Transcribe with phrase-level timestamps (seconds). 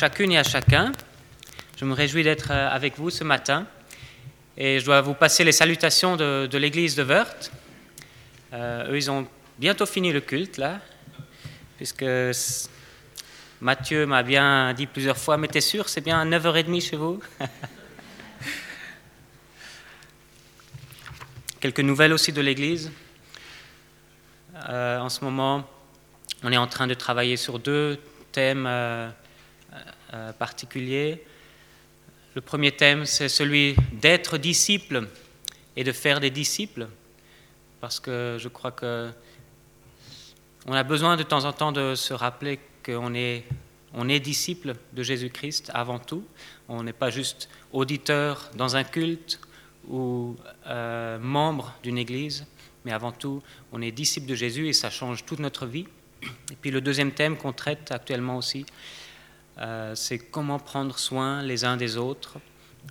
[0.00, 0.92] chacune et à chacun.
[1.76, 3.66] Je me réjouis d'être euh, avec vous ce matin
[4.56, 7.52] et je dois vous passer les salutations de, l'église de Wörth.
[8.54, 9.28] Euh, eux, ils ont
[9.58, 10.80] bientôt fini le culte là,
[11.76, 12.06] puisque
[13.60, 17.20] Mathieu m'a bien dit plusieurs fois, mais t'es sûr, c'est bien à 9h30 chez vous
[21.60, 22.90] Quelques nouvelles aussi de l'église.
[24.66, 25.68] Euh, en ce moment,
[26.42, 28.00] on est en train de travailler sur deux
[28.32, 28.66] thèmes
[30.38, 31.22] particulier.
[32.34, 35.08] Le premier thème, c'est celui d'être disciple
[35.76, 36.88] et de faire des disciples,
[37.80, 39.10] parce que je crois que
[40.66, 43.44] on a besoin de temps en temps de se rappeler qu'on est,
[43.94, 46.24] on est disciple de Jésus-Christ avant tout.
[46.68, 49.40] On n'est pas juste auditeur dans un culte
[49.88, 52.46] ou euh, membre d'une église,
[52.84, 53.42] mais avant tout,
[53.72, 55.86] on est disciple de Jésus et ça change toute notre vie.
[56.52, 58.66] Et puis le deuxième thème qu'on traite actuellement aussi,
[59.60, 62.38] euh, c'est comment prendre soin les uns des autres.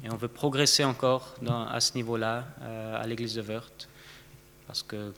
[0.04, 3.90] Et on veut progresser encore à ce niveau-là, euh, à l'église de Wörth,
[4.68, 5.14] parce que,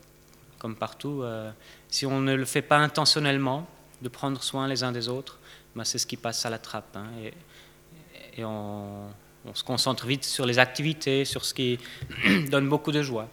[0.58, 1.50] comme partout, euh,
[1.88, 3.68] si on ne le fait pas intentionnellement,
[4.00, 5.38] de prendre soin les uns des autres,
[5.76, 6.96] ben c'est ce qui passe à la trappe.
[6.96, 7.06] Hein.
[8.36, 9.08] et, on,
[9.54, 11.78] se concentre vite sur les activités, sur ce qui
[12.50, 13.28] donne beaucoup de joie.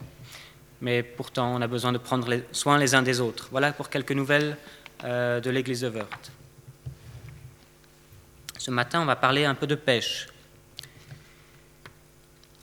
[0.82, 3.48] Mais pourtant, on a besoin de prendre soin les uns des autres.
[3.52, 4.58] Voilà pour quelques nouvelles
[5.04, 6.32] de l'église de Wörth.
[8.60, 10.28] Ce matin, on va parler un peu de pêche.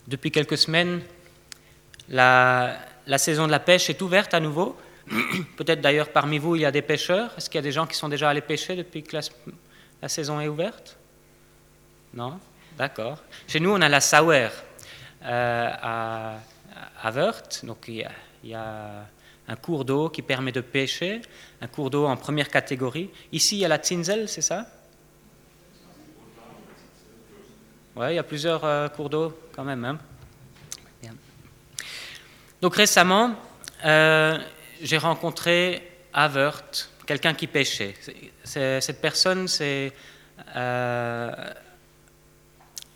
[0.06, 1.00] Depuis quelques semaines,
[2.10, 2.78] la,
[3.16, 4.76] saison de la pêche est ouverte à nouveau.
[5.56, 7.32] Peut-être d'ailleurs parmi vous, il y a des pêcheurs.
[7.38, 10.38] Est-ce qu'il y a des gens qui sont déjà allés pêcher depuis que la, saison
[10.38, 10.98] est ouverte?
[12.12, 12.40] Non?
[12.76, 13.22] D'accord.
[13.48, 14.50] Chez nous, on a la Sauer
[15.24, 16.34] euh, à,
[17.02, 17.64] à Wörth.
[17.64, 18.06] Donc il
[18.44, 19.06] y, a,
[19.48, 21.22] un cours d'eau qui permet de pêcher,
[21.62, 23.08] un cours d'eau en première catégorie.
[23.32, 24.66] Ici, il y a la Zinsel, c'est ça?
[27.98, 29.82] Oui, il y a plusieurs euh, cours d'eau quand même.
[29.86, 29.98] Hein.
[32.60, 33.34] Donc récemment,
[33.86, 34.38] euh,
[34.82, 35.82] j'ai rencontré
[36.14, 37.94] Wörth quelqu'un qui pêchait.
[38.44, 39.92] cette personne, c'est,
[40.56, 41.32] euh,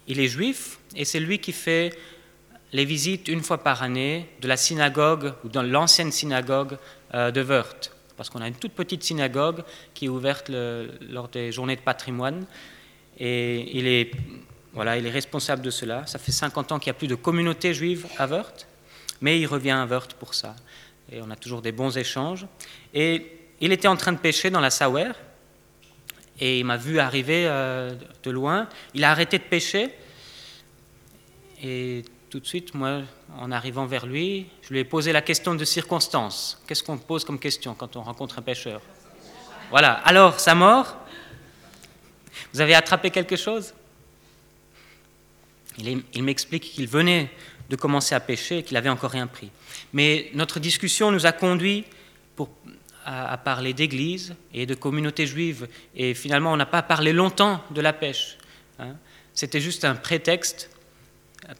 [0.07, 1.97] il est juif et c'est lui qui fait
[2.73, 6.77] les visites une fois par année de la synagogue ou dans l'ancienne synagogue
[7.15, 7.91] de Wörth.
[8.17, 9.63] Parce qu'on a une toute petite synagogue
[9.95, 12.45] qui est ouverte lors des journées de patrimoine.
[13.19, 14.11] Et il est
[14.73, 16.07] voilà, il est responsable de cela.
[16.07, 18.67] Ça fait 50 ans qu'il n'y a plus de communauté juive à Wörth,
[19.21, 20.55] mais il revient à Wörth pour ça.
[21.11, 22.47] Et on a toujours des bons échanges.
[22.95, 25.13] Et il était en train de pêcher dans la Sauer,
[26.39, 27.93] et il m'a vu arriver euh,
[28.23, 28.69] de loin.
[28.95, 29.91] Il a arrêté de pêcher,
[31.63, 33.03] et tout de suite, moi,
[33.39, 36.63] en arrivant vers lui, je lui ai posé la question de circonstance.
[36.67, 38.81] Qu'est-ce qu'on pose comme question quand on rencontre un pêcheur?
[39.71, 39.95] Voilà.
[40.05, 40.97] Alors, sa mort?
[42.53, 43.75] Vous avez attrapé quelque chose?
[45.81, 47.31] Il, m'explique qu'il venait
[47.69, 49.51] de commencer à pêcher et qu'il n'avait encore rien pris.
[49.93, 51.85] Mais notre discussion nous a conduit
[53.05, 55.69] à, parler d'église et de communauté juive.
[55.95, 58.39] Et finalement, on n'a pas parlé longtemps de la pêche.
[58.79, 58.97] Hein.
[59.35, 60.71] C'était juste un prétexte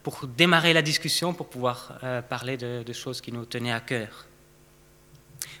[0.03, 3.79] pour démarrer la discussion, pour pouvoir euh, parler de, de, choses qui nous tenaient à
[3.79, 4.25] cœur.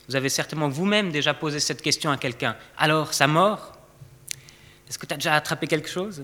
[0.07, 2.55] Vous avez certainement vous-même déjà posé cette question à quelqu'un.
[2.77, 3.77] Alors, sa mort
[4.87, 6.21] Est-ce que tu as déjà attrapé quelque chose?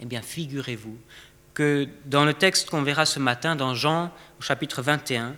[0.00, 0.96] Eh bien, figurez-vous
[1.54, 5.36] que dans le texte qu'on verra ce matin, dans Jean au chapitre 21,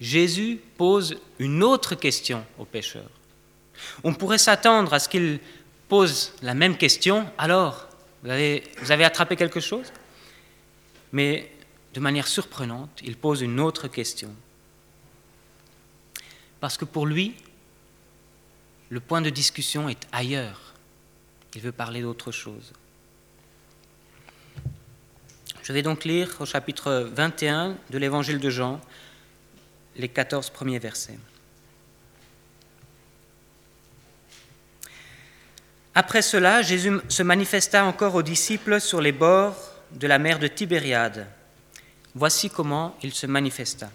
[0.00, 3.10] Jésus pose une autre question aux pécheurs.
[4.04, 5.38] On pourrait s'attendre à ce qu'il
[5.88, 7.88] pose la même question, alors,
[8.22, 9.92] vous avez, vous avez attrapé quelque chose?
[11.12, 11.50] Mais
[11.94, 14.34] de manière surprenante, il pose une autre question.
[16.60, 17.36] Parce que pour lui,
[18.88, 20.74] le point de discussion est ailleurs.
[21.54, 22.72] Il veut parler d'autre chose.
[25.66, 28.80] Je vais donc lire au chapitre 21 de l'évangile de Jean
[29.96, 31.18] les 14 premiers versets.
[35.92, 39.56] Après cela, Jésus se manifesta encore aux disciples sur les bords
[39.90, 41.26] de la mer de Tibériade.
[42.14, 43.90] Voici comment il se manifesta.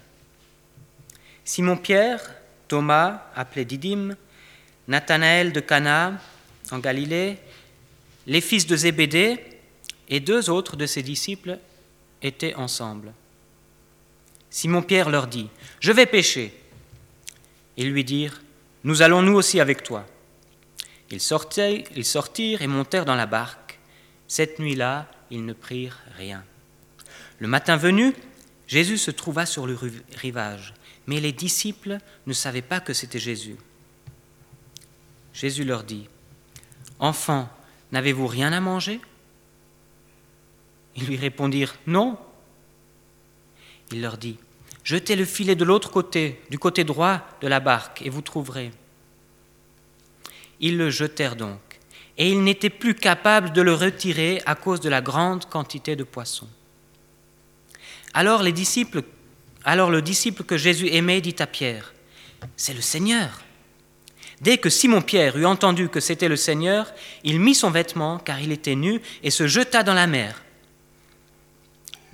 [1.46, 2.20] Simon-Pierre,
[2.68, 4.18] Thomas, appelé Didyme,
[4.90, 6.20] Nathanaël de Cana
[6.70, 7.38] en Galilée,
[8.28, 9.51] les fils de Zébédée
[10.12, 11.58] et deux autres de ses disciples
[12.22, 13.14] étaient ensemble.
[14.52, 15.50] Simon-Pierre leur dit,
[15.80, 16.54] Je vais pêcher.
[17.78, 18.42] Ils lui dirent,
[18.84, 20.06] Nous allons nous aussi avec toi.
[21.10, 23.80] Ils, sortaient, ils sortirent et montèrent dans la barque.
[24.28, 26.44] Cette nuit-là, ils ne prirent rien.
[27.40, 28.14] Le matin venu,
[28.68, 29.78] Jésus se trouva sur le
[30.16, 30.74] rivage,
[31.08, 31.98] mais les disciples
[32.28, 33.56] ne savaient pas que c'était Jésus.
[35.34, 36.08] Jésus leur dit,
[37.00, 37.50] Enfants,
[37.92, 39.02] N'avez-vous rien à manger?
[40.96, 42.18] Ils lui répondirent Non.
[43.92, 44.38] Il leur dit
[44.84, 48.72] Jetez le filet de l'autre côté, du côté droit de la barque, et vous trouverez.
[50.60, 51.60] Ils le jetèrent donc,
[52.18, 56.04] et ils n'étaient plus capables de le retirer à cause de la grande quantité de
[56.04, 56.50] poissons.
[58.14, 59.04] Alors les disciples,
[59.64, 61.94] alors le disciple que Jésus aimait dit à Pierre
[62.58, 63.42] C'est le Seigneur.
[64.42, 66.92] Dès que Simon-Pierre eut entendu que c'était le Seigneur,
[67.24, 70.42] il mit son vêtement, car il était nu, et se jeta dans la mer.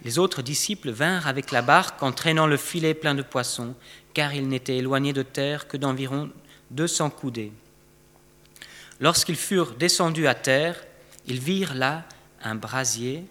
[0.04, 3.76] Les autres disciples vinrent avec la barque en traînant le filet plein de poissons,
[4.14, 6.30] car ils n'étaient éloignés de terre que d'environ
[6.72, 7.52] deux cents coudées.
[9.00, 10.84] Lorsqu'ils furent descendus à terre,
[11.26, 12.06] ils virent là
[12.42, 13.26] un brasier,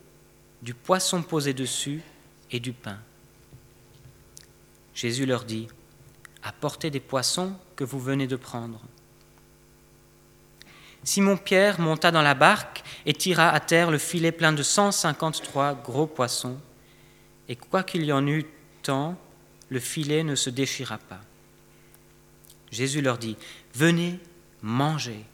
[0.62, 2.02] du poisson posé dessus
[2.50, 2.98] et du pain.
[4.94, 5.68] Jésus leur dit,
[6.42, 8.80] Apportez des poissons que vous venez de prendre.
[11.06, 16.08] Simon-Pierre monta dans la barque et tira à terre le filet plein de 153 gros
[16.08, 16.58] poissons.
[17.48, 18.44] Et quoiqu'il y en eût
[18.82, 19.16] tant,
[19.68, 21.20] le filet ne se déchira pas.
[22.72, 23.36] Jésus leur dit,
[23.72, 24.18] Venez,
[24.62, 25.24] mangez.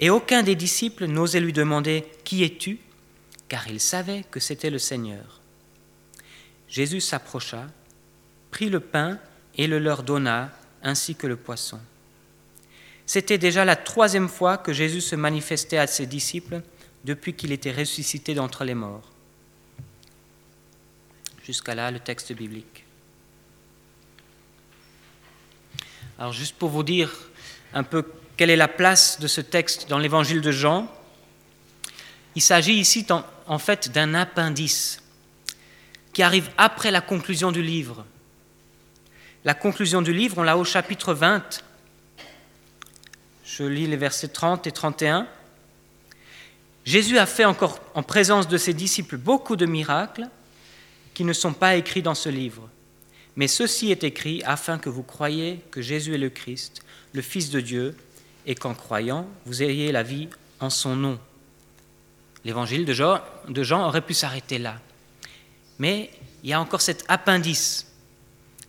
[0.00, 2.78] Et aucun des disciples n'osait lui demander, Qui es-tu?
[3.48, 5.42] Car il savait que c'était le Seigneur.
[6.66, 7.66] Jésus s'approcha,
[8.50, 9.18] prit le pain
[9.58, 10.50] et le leur donna,
[10.82, 11.78] ainsi que le poisson.
[13.06, 16.62] C'était déjà la troisième fois que Jésus se manifestait à ses disciples
[17.04, 19.10] depuis qu'il était ressuscité d'entre les morts.
[21.44, 22.84] Jusqu'à là, le texte biblique.
[26.18, 27.12] Alors juste pour vous dire
[27.74, 28.04] un peu
[28.36, 30.88] quelle est la place de ce texte dans l'évangile de Jean,
[32.34, 33.06] il s'agit ici
[33.46, 35.02] en fait d'un appendice
[36.12, 38.04] qui arrive après la conclusion du livre.
[39.44, 41.62] La conclusion du livre, on l'a au chapitre 20,
[43.44, 45.26] je lis les versets 30 et 31.
[46.84, 50.28] Jésus a fait encore en présence de ses disciples beaucoup de miracles
[51.14, 52.68] qui ne sont pas écrits dans ce livre.
[53.36, 56.82] Mais ceci est écrit afin que vous croyiez que Jésus est le Christ,
[57.12, 57.96] le Fils de Dieu,
[58.46, 60.28] et qu'en croyant, vous ayez la vie
[60.60, 61.18] en son nom.
[62.44, 64.78] L'évangile de Jean, de Jean aurait pu s'arrêter là.
[65.78, 66.10] Mais
[66.42, 67.90] il y a encore cet appendice.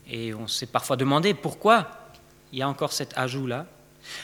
[0.10, 1.89] Et on s'est parfois demandé pourquoi
[2.54, 3.66] il y a encore cet ajout-là.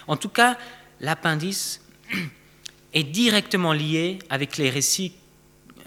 [0.08, 0.58] En tout cas,
[1.00, 1.82] l'appendice
[2.94, 5.14] est directement lié avec les récits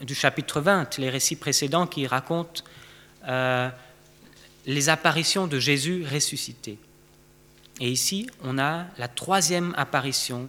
[0.03, 2.63] du chapitre 20, les récits précédents qui racontent
[3.27, 3.71] euh,
[4.67, 6.79] les apparitions de Jésus ressuscité.
[7.81, 10.49] Et ici, on a la troisième apparition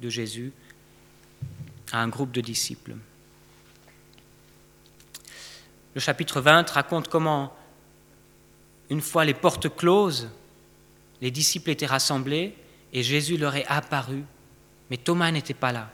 [0.00, 0.52] de Jésus
[1.92, 2.96] à un groupe de disciples.
[5.94, 7.56] Le chapitre 20 raconte comment,
[8.90, 10.28] une fois les portes closes,
[11.22, 12.54] les disciples étaient rassemblés
[12.96, 14.24] et Jésus leur est apparu,
[14.88, 15.90] mais Thomas n'était pas là.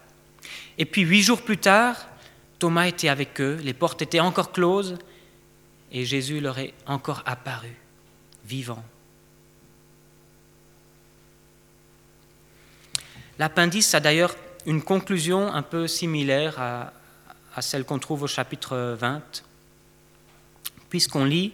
[0.79, 1.97] Et puis huit jours plus tard,
[2.61, 4.97] Thomas était avec eux, les portes étaient encore closes,
[5.91, 7.75] et Jésus leur est encore apparu,
[8.45, 8.85] vivant.
[13.37, 16.93] L'appendice a d'ailleurs une conclusion un peu similaire à,
[17.61, 19.43] celle qu'on trouve au chapitre 20,
[20.89, 21.53] puisqu'on lit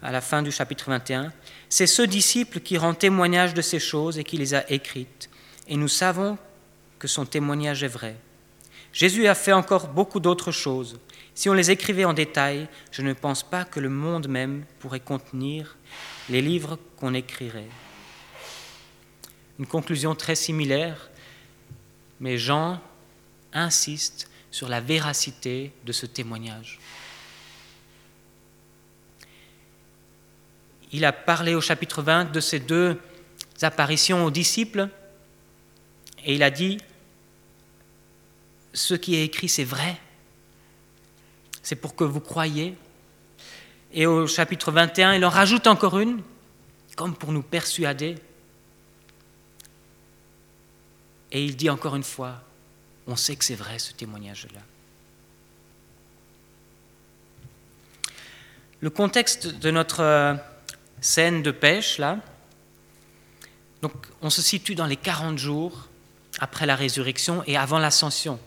[0.00, 1.34] à la fin du chapitre 21,
[1.68, 5.28] c'est ce disciple qui rend témoignage de ces choses et qui les a écrites.
[5.68, 6.38] Et nous savons
[6.98, 8.16] que son témoignage est vrai.
[8.92, 10.98] Jésus a fait encore beaucoup d'autres choses.
[11.34, 15.00] Si on les écrivait en détail, je ne pense pas que le monde même pourrait
[15.00, 15.76] contenir
[16.30, 17.68] les livres qu'on écrirait.
[19.58, 21.10] Une conclusion très similaire,
[22.20, 22.80] mais Jean
[23.52, 26.78] insiste sur la véracité de ce témoignage.
[30.92, 33.00] Il a parlé au chapitre 20 de ces deux
[33.62, 34.88] apparitions aux disciples
[36.24, 36.78] et il a dit,
[38.74, 39.96] ce qui est écrit, c'est vrai,
[41.62, 42.76] c'est pour que vous croyiez.
[43.92, 46.20] Et au chapitre 21, il en rajoute encore une,
[46.96, 48.16] comme pour nous persuader.
[51.32, 52.42] Et il dit encore une fois,
[53.06, 54.60] on sait que c'est vrai ce témoignage-là.
[58.80, 60.38] Le contexte de notre
[61.00, 62.18] scène de pêche, là.
[63.82, 65.88] Donc, on se situe dans les 40 jours
[66.40, 68.38] après la résurrection et avant l'ascension.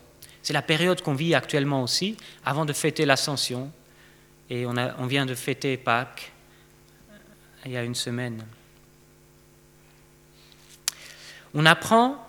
[0.42, 3.70] C'est la période qu'on vit actuellement aussi, avant de fêter l'ascension.
[4.48, 6.32] Et on, a, on vient de fêter Pâques
[7.10, 7.14] euh,
[7.66, 8.44] il y a une semaine.
[11.54, 12.24] On apprend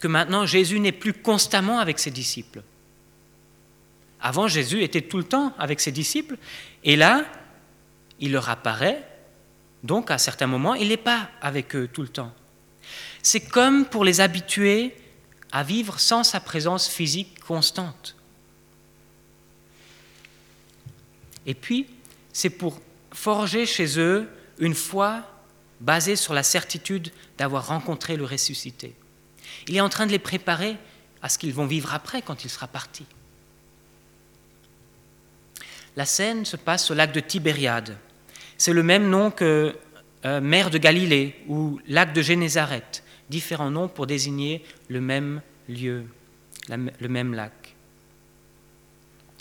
[0.00, 2.62] que maintenant Jésus n'est plus constamment avec ses disciples.
[4.20, 6.36] Avant, Jésus était tout le temps avec ses disciples,
[6.84, 7.24] et là,
[8.20, 9.07] il leur apparaît
[9.82, 12.32] donc, à certains moments, il n'est pas avec eux tout le temps.
[13.22, 14.96] C'est comme pour les habitués
[15.52, 18.16] à vivre sans sa présence physique constante.
[21.46, 21.86] Et puis,
[22.32, 22.80] c'est pour
[23.12, 25.22] forger chez eux une foi
[25.80, 28.94] basée sur la certitude d'avoir rencontré le ressuscité.
[29.66, 30.76] Il est en train de les préparer
[31.22, 33.06] à ce qu'ils vont vivre après quand il sera parti.
[35.96, 37.96] La scène se passe au lac de Tibériade.
[38.58, 39.74] C'est le même nom que
[40.24, 46.04] euh, mer de Galilée ou lac de Génézareth, différents noms pour désigner le même lieu,
[46.68, 47.76] le même lac.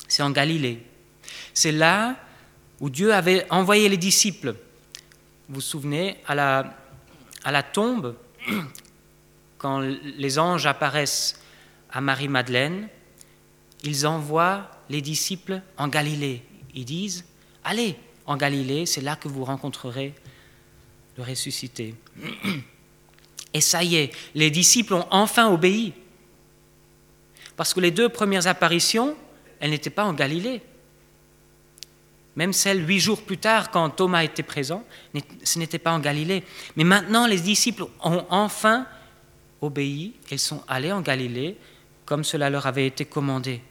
[0.08, 0.84] C'est en Galilée.
[1.54, 2.16] C'est là
[2.80, 4.54] où Dieu avait envoyé les disciples.
[5.50, 6.78] Vous vous souvenez, à la,
[7.44, 8.16] à la tombe,
[9.58, 11.42] quand les anges apparaissent
[11.92, 12.88] à Marie-Madeleine,
[13.84, 16.44] ils envoient les disciples en Galilée.
[16.76, 17.26] Ils disent,
[17.64, 17.98] allez
[18.28, 20.14] en Galilée, c'est là que vous rencontrerez
[21.18, 21.96] le ressuscité.
[23.54, 25.94] Et ça y est, les disciples ont enfin obéi.
[27.56, 29.16] Parce que les deux premières apparitions,
[29.60, 30.62] elles n'étaient pas en Galilée.
[32.36, 34.84] Même celle huit jours plus tard, quand Thomas était présent,
[35.44, 36.44] ce n'était pas en Galilée.
[36.76, 38.86] Mais maintenant, les disciples ont enfin
[39.62, 40.14] obéi.
[40.30, 41.58] Ils sont allés en Galilée
[42.06, 43.62] comme cela leur avait été commandé.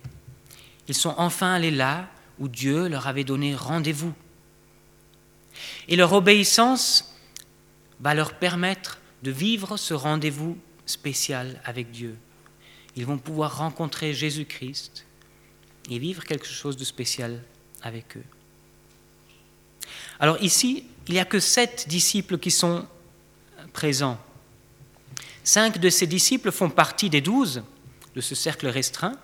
[0.89, 2.09] Ils sont enfin allés là
[2.39, 4.13] où Dieu leur avait donné rendez-vous.
[5.89, 7.15] Et leur obéissance
[8.01, 12.17] va leur permettre de vivre ce rendez-vous spécial avec Dieu.
[12.97, 15.07] Ils vont pouvoir rencontrer Jésus-Christ
[15.91, 17.43] et vivre quelque chose de spécial
[17.83, 18.25] avec eux.
[20.19, 22.87] Alors ici, il n'y a que sept disciples qui sont
[23.73, 24.19] présents.
[25.45, 27.63] Cinq de ces disciples font partie des douze
[28.15, 29.17] de ce cercle restreint.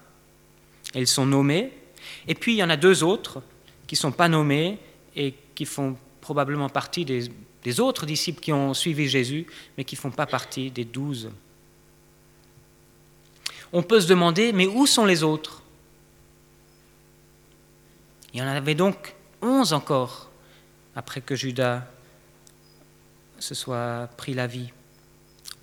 [0.94, 1.72] Ils sont nommés.
[2.28, 3.42] Et puis il y en a deux autres
[3.86, 4.78] qui ne sont pas nommés
[5.16, 10.00] et qui font probablement partie des, autres disciples qui ont suivi Jésus, mais qui ne
[10.00, 11.30] font pas partie des douze.
[13.72, 15.62] On peut se demander, mais où sont les autres?
[18.32, 20.30] Il y en avait donc onze encore
[20.94, 21.84] après que Judas
[23.38, 24.70] se soit pris la vie.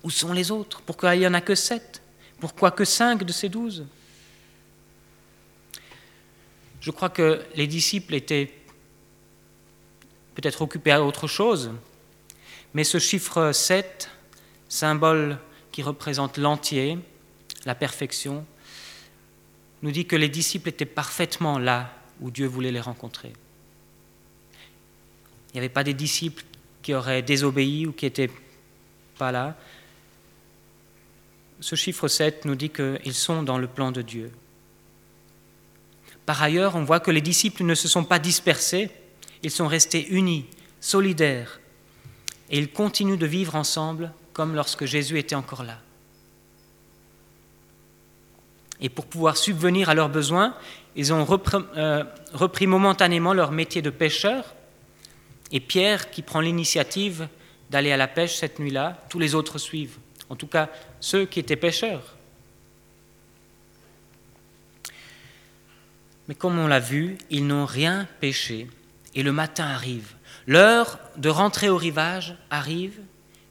[0.02, 0.82] Où sont les autres?
[0.82, 2.02] Pourquoi il n'y en a que sept?
[2.38, 3.86] Pourquoi que cinq de ces douze?
[6.80, 8.52] Je crois que les disciples étaient
[10.40, 11.72] peut-être occupés à autre chose,
[12.74, 14.10] mais ce chiffre 7,
[14.68, 15.38] symbole
[15.72, 16.98] qui représente l'entier,
[17.64, 18.44] la perfection,
[19.82, 23.32] nous dit que les disciples étaient parfaitement là où Dieu voulait les rencontrer.
[25.48, 26.44] Il n'y avait pas des disciples
[26.82, 28.30] qui auraient désobéi ou qui n'étaient
[29.18, 29.56] pas là
[31.60, 34.32] ce chiffre 7 nous dit qu'ils sont dans le plan de Dieu.
[36.26, 38.90] Par ailleurs, on voit que les disciples ne se sont pas dispersés,
[39.42, 40.46] ils sont restés unis,
[40.80, 41.60] solidaires,
[42.50, 45.78] et ils continuent de vivre ensemble comme lorsque Jésus était encore là.
[48.80, 50.54] Et pour pouvoir subvenir à leurs besoins,
[50.96, 51.26] ils ont
[51.76, 54.54] euh, repris, momentanément leur métier de pêcheur,
[55.52, 57.28] et Pierre, qui prend l'initiative
[57.70, 59.98] d'aller à la pêche cette nuit-là, tous les autres suivent
[60.30, 60.70] en tout cas
[61.00, 62.16] ceux qui étaient pécheurs.
[66.28, 68.68] Mais comme on l'a vu, ils n'ont rien péché
[69.14, 70.14] et le matin arrive.
[70.46, 73.00] L'heure de rentrer au rivage arrive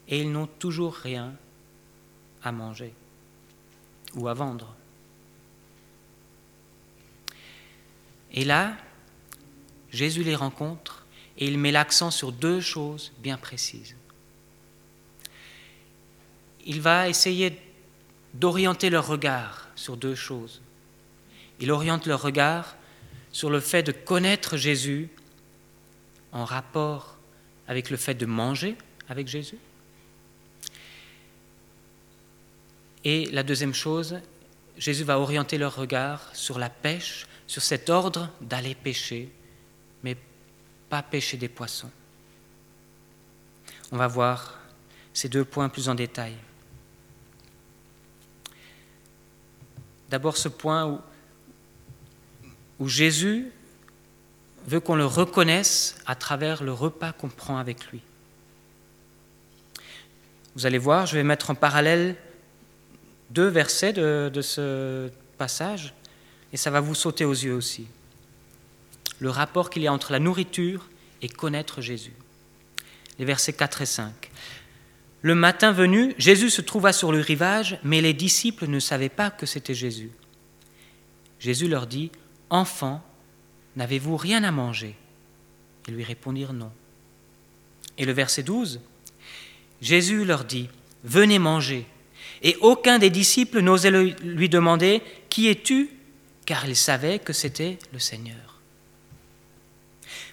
[0.08, 1.34] et ils n'ont toujours rien
[2.44, 2.94] à manger
[4.16, 4.75] ou à vendre.
[8.32, 8.74] Et là,
[9.92, 11.06] Jésus les rencontre
[11.38, 13.96] et il met l'accent sur deux choses bien précises
[16.70, 17.60] il va essayer
[18.36, 20.62] d'orienter leur regard sur deux choses.
[21.60, 22.75] Il oriente leur regard
[23.32, 25.10] sur le fait de connaître Jésus
[26.31, 27.17] en rapport
[27.67, 28.75] avec le fait de manger
[29.07, 29.57] avec Jésus.
[33.03, 34.19] Et la deuxième chose,
[34.77, 39.31] Jésus va orienter leur regard sur la pêche, sur cet ordre d'aller pêcher,
[40.03, 40.17] mais
[40.89, 41.91] pas pêcher des poissons.
[43.91, 44.59] On va voir
[45.13, 46.36] ces deux points plus en détail.
[50.09, 51.01] D'abord ce point
[52.79, 53.51] où, Jésus
[54.70, 58.02] veut qu'on le reconnaisse à travers le repas qu'on prend avec lui.
[60.56, 62.16] Vous allez voir, je vais mettre en parallèle
[63.32, 65.94] deux versets de, de ce passage,
[66.54, 67.88] et ça va vous sauter aux yeux aussi.
[69.20, 70.88] Le rapport qu'il y a entre la nourriture
[71.22, 72.14] et connaître Jésus.
[73.18, 74.32] Les versets 4 et 5.
[75.22, 79.30] Le matin venu, Jésus se trouva sur le rivage, mais les disciples ne savaient pas
[79.30, 80.12] que c'était Jésus.
[81.40, 82.12] Jésus leur dit,
[82.50, 83.04] Enfants,
[83.76, 84.96] n'avez-vous rien à manger?
[85.88, 86.72] Ils lui répondirent non.
[87.98, 88.80] Et le verset 12,
[89.82, 90.70] Jésus leur dit,
[91.04, 91.86] Venez manger.
[92.42, 95.90] Et aucun des disciples n'osait lui demander Qui es-tu?
[96.46, 98.60] Car ils savaient que c'était le Seigneur.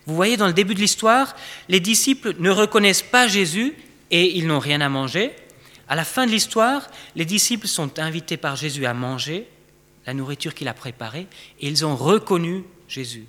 [0.06, 1.34] Vous voyez, dans le début de l'histoire,
[1.68, 3.74] les disciples ne reconnaissent pas Jésus
[4.10, 5.32] et ils n'ont rien à manger.
[5.88, 9.48] À la fin de l'histoire, les disciples sont invités par Jésus à manger
[10.06, 11.26] la nourriture qu'il a préparée
[11.60, 13.26] et ils ont reconnu Jésus.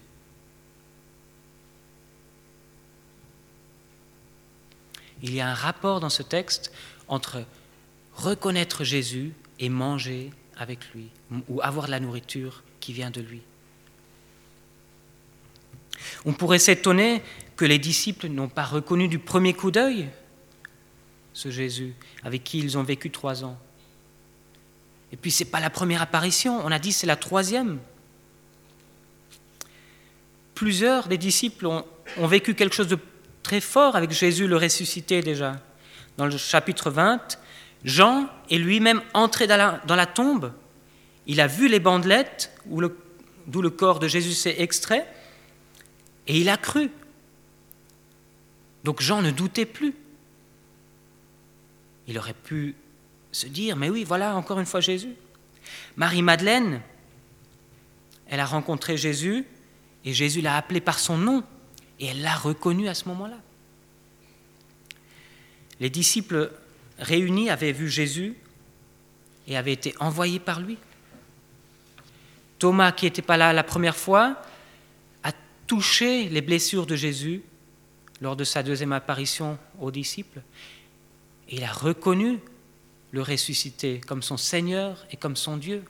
[5.22, 6.72] Il y a un rapport dans ce texte
[7.08, 7.44] entre
[8.14, 11.10] reconnaître Jésus et manger avec lui,
[11.50, 13.42] ou avoir de la nourriture qui vient de lui.
[16.26, 17.24] On pourrait s'étonner
[17.56, 20.10] que les disciples n'ont pas reconnu du premier coup d'œil
[21.34, 23.58] ce Jésus avec qui ils ont vécu trois ans.
[25.12, 27.80] Et puis ce n'est pas la première apparition, on a dit c'est la troisième.
[30.58, 31.86] Plusieurs des disciples ont,
[32.26, 32.98] vécu quelque chose de
[33.44, 35.62] très fort avec Jésus le ressuscité déjà.
[36.18, 37.38] Dans le chapitre 20,
[37.84, 40.52] Jean est lui-même entré dans la, dans la, tombe.
[41.28, 45.06] Il a vu les bandelettes d'où le corps de Jésus s'est extrait
[46.26, 46.90] et il a cru.
[48.84, 49.94] Donc Jean ne doutait plus.
[52.08, 52.74] Il aurait pu
[53.32, 55.14] se dire, mais oui, voilà encore une fois Jésus.
[55.98, 56.82] Marie-Madeleine,
[58.28, 59.46] elle a rencontré Jésus
[60.08, 61.44] et Jésus l'a appelé par son nom
[62.00, 63.36] et elle l'a reconnu à ce moment-là.
[65.82, 66.50] Les disciples
[66.98, 68.38] réunis avaient vu Jésus
[69.50, 70.78] et avaient été envoyés par lui.
[72.58, 74.42] Thomas, qui n'était pas là la première fois,
[75.24, 75.34] a
[75.68, 77.42] touché les blessures de Jésus
[78.22, 80.42] lors de sa deuxième apparition aux disciples.
[81.50, 82.40] Et il a reconnu
[83.12, 85.84] le ressuscité comme son Seigneur et comme son Dieu.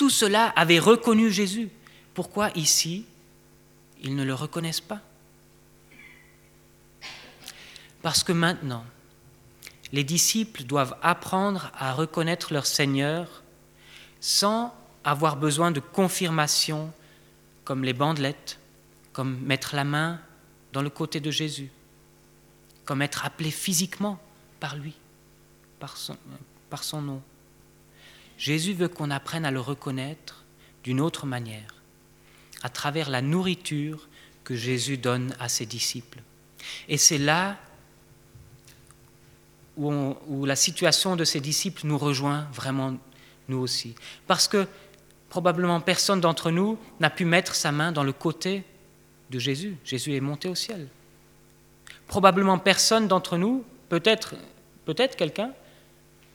[0.00, 1.68] Tout cela avait reconnu Jésus.
[2.14, 3.04] Pourquoi ici,
[4.02, 5.02] ils ne le reconnaissent pas?
[8.00, 8.86] Parce que maintenant,
[9.92, 13.42] les disciples doivent apprendre à reconnaître leur Seigneur
[14.20, 16.90] sans avoir besoin de confirmation
[17.64, 18.58] comme les bandelettes,
[19.12, 20.18] comme mettre la main
[20.72, 21.70] dans le côté de Jésus,
[22.86, 24.18] comme être appelé physiquement
[24.60, 24.94] par lui,
[25.78, 26.16] par son,
[26.70, 27.22] par son nom.
[28.40, 30.44] Jésus veut qu'on apprenne à le reconnaître
[30.82, 31.74] d'une autre manière,
[32.62, 34.08] à travers la nourriture
[34.44, 36.20] que Jésus donne à ses disciples.
[36.88, 37.58] Et c'est là
[39.76, 42.96] où, la situation de ses disciples nous rejoint vraiment
[43.48, 43.94] nous aussi.
[44.26, 44.66] Parce que
[45.28, 48.64] probablement personne d'entre nous n'a pu mettre sa main dans le côté
[49.28, 49.76] de Jésus.
[49.84, 50.88] Jésus est monté au ciel.
[52.06, 54.34] Probablement personne d'entre nous, peut-être
[54.86, 55.52] peut-être quelqu'un,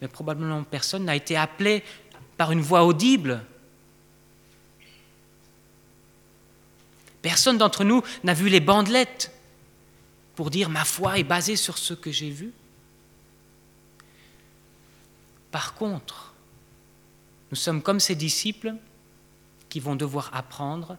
[0.06, 1.84] mais probablement personne n'a été appelé
[2.38, 3.44] par une voix audible.
[7.24, 9.32] Personne d'entre nous n'a vu les bandelettes
[10.36, 12.54] pour dire ma foi est basée sur ce que j'ai vu.
[15.50, 16.36] Par contre,
[17.50, 18.76] nous sommes comme ces disciples
[19.70, 20.98] qui vont devoir apprendre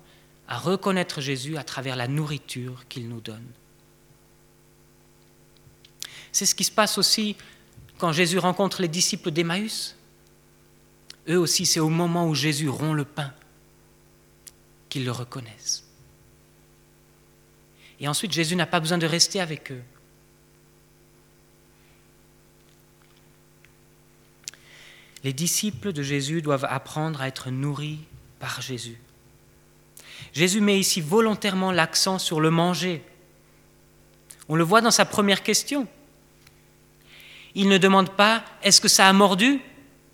[0.48, 3.46] à reconnaître Jésus à travers la nourriture qu'il nous donne.
[6.32, 7.36] C'est ce qui se passe aussi
[7.98, 9.96] quand Jésus rencontre les disciples d'Emmaüs.
[11.28, 13.32] Eux aussi, c'est au moment où Jésus rompt le pain
[14.88, 15.84] qu'ils le reconnaissent.
[17.98, 19.82] Et ensuite, Jésus n'a pas besoin de rester avec eux.
[25.24, 27.98] Les disciples de Jésus doivent apprendre à être nourris
[28.38, 29.00] par Jésus.
[30.32, 33.02] Jésus met ici volontairement l'accent sur le manger.
[34.48, 35.88] On le voit dans sa première question.
[37.56, 39.60] Il ne demande pas est-ce que ça a mordu?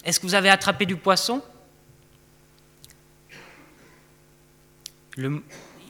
[0.04, 1.42] Est-ce que vous avez attrapé du poisson?
[5.16, 5.42] Le,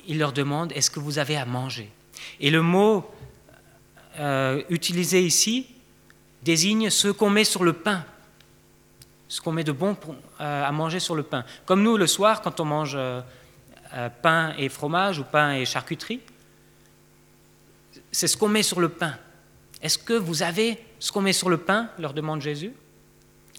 [0.08, 1.90] Il leur demande est-ce que vous avez à manger?
[2.40, 3.04] Et le mot
[4.18, 5.66] euh, utilisé ici
[6.42, 8.04] désigne ce qu'on met sur le pain
[9.28, 9.96] ce qu'on met de bon
[10.40, 11.42] euh, à manger sur le pain.
[11.64, 13.22] Comme nous, le soir, quand on mange euh,
[14.20, 16.20] pain et fromage ou pain et charcuterie,
[18.10, 19.14] c'est ce qu'on met sur le pain.
[19.80, 22.72] Est-ce que vous avez ce qu'on met sur le pain leur demande Jésus.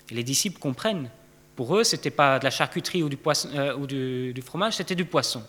[0.09, 1.09] Et les disciples comprennent.
[1.57, 4.41] Pour eux, ce n'était pas de la charcuterie ou du, poisson, euh, ou du, du
[4.41, 5.43] fromage, c'était du poisson.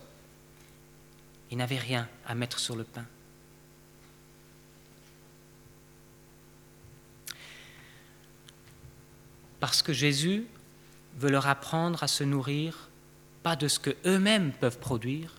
[1.53, 3.05] Ils n'avaient rien à mettre sur le pain.
[9.61, 10.45] parce que Jésus
[11.17, 12.91] veut leur apprendre à se nourrir,
[13.43, 15.37] pas de ce que eux-mêmes peuvent produire,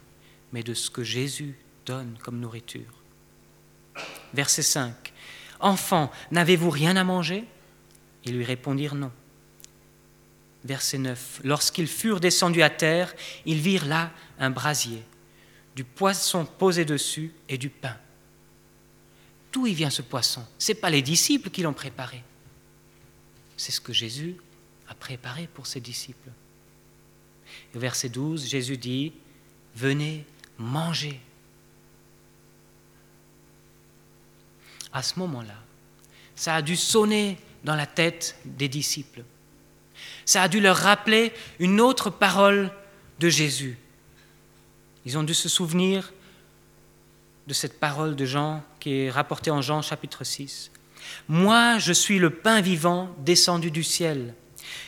[0.51, 2.91] mais de ce que Jésus donne comme nourriture.
[4.33, 5.13] Verset 5.
[5.59, 7.45] Enfants, n'avez-vous rien à manger?
[8.23, 9.11] Ils lui répondirent non.
[10.63, 11.41] Verset 9.
[11.43, 13.13] Lorsqu'ils furent descendus à terre,
[13.45, 15.03] ils virent là un brasier,
[15.75, 17.95] du poisson posé dessus et du pain.
[19.51, 20.45] D'où il vient ce poisson?
[20.57, 22.23] Ce n'est pas les disciples qui l'ont préparé.
[23.55, 24.35] C'est ce que Jésus
[24.89, 26.29] a préparé pour ses disciples.
[27.73, 29.13] verset 12, Jésus dit,
[29.75, 30.25] venez
[30.57, 31.19] manger.
[34.95, 35.57] À ce moment-là,
[36.37, 39.25] ça a dû sonner dans la tête des disciples.
[40.23, 42.71] Ça a dû leur rappeler une autre parole
[43.19, 43.77] de Jésus.
[45.05, 46.13] Ils ont dû se souvenir
[47.45, 50.71] de cette parole de Jean qui est rapportée en Jean chapitre 6.
[51.27, 54.33] Moi, je suis le pain vivant descendu du ciel.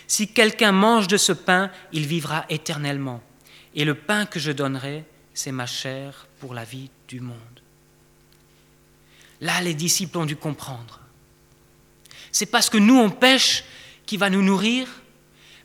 [0.07, 3.21] Si quelqu'un mange de ce pain, il vivra éternellement.
[3.75, 7.56] Et le pain que je donnerai, c'est ma chair pour la vie du monde.
[9.41, 10.99] Là, les disciples ont dû comprendre.
[12.31, 13.63] C'est parce que nous, on pêche
[14.05, 14.87] qui va nous nourrir,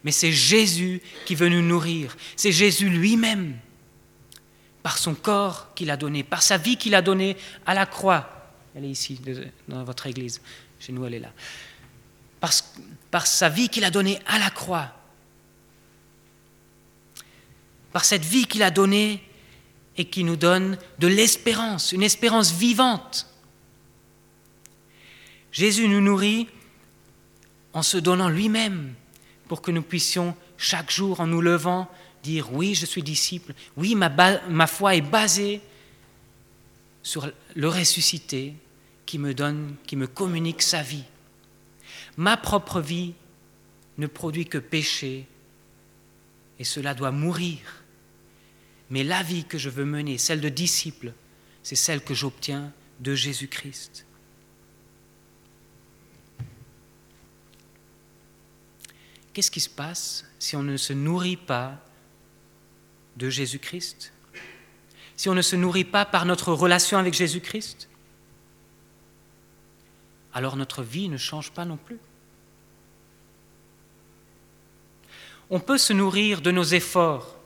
[0.05, 2.17] mais c'est Jésus qui veut nous nourrir.
[2.37, 3.57] C'est Jésus lui-même,
[4.83, 8.29] par son corps qu'il a donné, par sa vie qu'il a donnée à la croix.
[8.75, 9.21] Elle est ici,
[9.69, 10.41] dans votre église.
[10.81, 11.33] Chez nous, elle est là.
[12.41, 12.53] Par,
[13.11, 14.93] par sa vie qu'il a donnée à la croix.
[17.93, 19.23] Par cette vie qu'il a donnée
[19.97, 23.29] et qui nous donne de l'espérance, une espérance vivante.
[25.53, 26.49] Jésus nous nourrit
[27.75, 28.95] en se donnant lui-même
[29.49, 31.91] pour que nous puissions chaque jour, en nous levant,
[32.23, 35.61] dire oui, je suis disciple, oui, ma, foi est basée
[37.03, 38.55] sur le ressuscité
[39.05, 41.05] qui me donne, qui me communique sa vie.
[42.17, 43.15] Ma propre vie
[43.99, 45.27] ne produit que péché
[46.59, 47.59] et cela doit mourir.
[48.89, 51.13] Mais la vie que je veux mener, celle de disciple,
[51.63, 54.07] c'est celle que j'obtiens de Jésus-Christ.
[59.33, 61.79] Qu'est-ce qui se passe si on ne se nourrit pas
[63.17, 64.13] de Jésus-Christ?
[65.17, 67.89] Si on ne se nourrit pas par notre relation avec Jésus-Christ?
[70.35, 71.99] Alors notre vie ne change pas non plus.
[75.51, 77.37] On peut se nourrir de nos efforts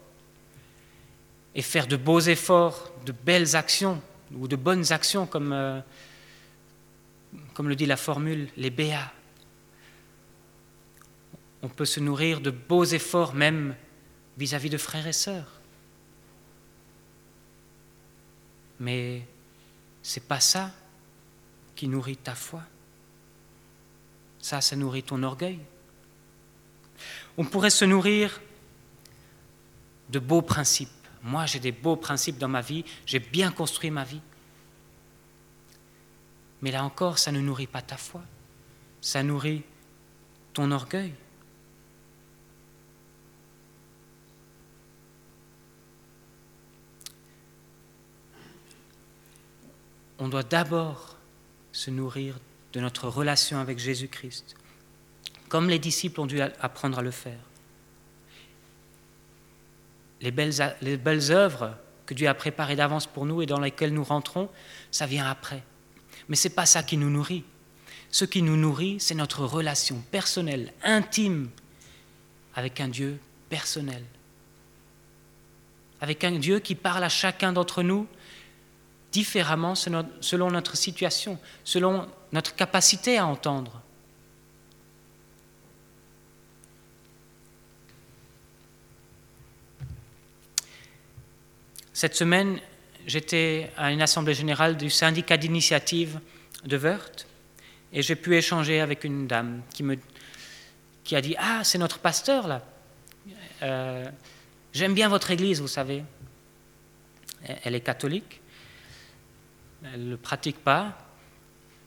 [1.55, 4.01] et faire de beaux efforts, de belles actions
[4.35, 5.81] ou de bonnes actions comme, euh,
[7.59, 9.13] le dit la formule, les béats
[11.67, 13.75] on peut se nourrir de beaux efforts même
[14.39, 15.51] vis-à-vis de frères et sœurs.
[18.79, 19.27] Mais
[20.01, 20.73] c'est pas ça
[21.75, 22.63] qui nourrit ta foi.
[24.39, 25.59] Ça, ça nourrit ton orgueil.
[27.37, 28.41] On pourrait se nourrir
[30.09, 30.89] de beaux principes.
[31.21, 34.23] Moi, j'ai des beaux principes dans ma vie, j'ai bien construit ma vie.
[36.63, 38.23] Mais là encore, ça ne nourrit pas ta foi,
[39.01, 39.65] ça nourrit
[40.53, 41.13] ton orgueil.
[50.27, 51.17] On doit d'abord
[51.71, 52.35] se nourrir
[52.73, 54.57] de notre relation avec Jésus-Christ,
[55.49, 57.39] comme les disciples ont dû apprendre à le faire.
[60.21, 63.95] Les belles, les belles œuvres que Dieu a préparées d'avance pour nous et dans lesquelles
[63.95, 64.49] nous rentrons,
[64.91, 65.63] ça vient après.
[66.29, 67.45] Mais ce n'est pas ça qui nous nourrit.
[68.11, 71.51] Ce qui nous nourrit, c'est notre relation personnelle, intime,
[72.57, 74.03] avec un Dieu personnel.
[76.01, 78.09] Avec un Dieu qui parle à chacun d'entre nous
[79.13, 83.83] différemment selon notre situation, selon notre capacité à entendre.
[91.97, 92.61] Cette semaine,
[93.07, 96.21] j'étais à une assemblée générale du syndicat d'initiative
[96.67, 97.27] de Wörth
[97.91, 102.63] et j'ai pu échanger avec une dame qui, a dit Ah, c'est notre pasteur là.
[103.63, 104.05] Euh,
[104.75, 106.03] j'aime bien votre église, vous savez.
[107.65, 108.43] Elle est catholique
[109.85, 110.97] elle ne le pratique pas,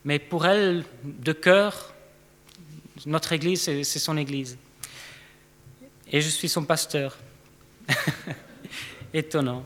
[0.06, 1.94] mais pour elle, de cœur,
[3.06, 4.58] notre Église, c'est son Église.
[6.12, 7.18] Et je suis son pasteur.
[9.14, 9.66] Étonnant.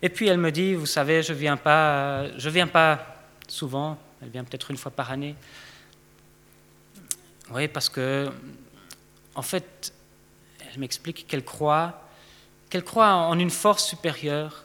[0.00, 3.98] Et puis elle me dit, vous savez, je viens pas, je viens pas souvent.
[4.22, 5.34] Elle vient peut-être une fois par année.
[7.50, 8.30] Oui, parce que,
[9.34, 9.92] en fait,
[10.60, 12.02] elle m'explique qu'elle croit,
[12.68, 14.64] qu'elle croit en une force supérieure,